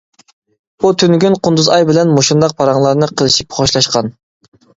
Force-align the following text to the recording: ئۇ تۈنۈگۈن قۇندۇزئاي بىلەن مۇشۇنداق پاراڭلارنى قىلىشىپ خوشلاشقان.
ئۇ 0.85 0.89
تۈنۈگۈن 1.03 1.37
قۇندۇزئاي 1.47 1.85
بىلەن 1.89 2.15
مۇشۇنداق 2.15 2.57
پاراڭلارنى 2.63 3.11
قىلىشىپ 3.13 3.61
خوشلاشقان. 3.61 4.11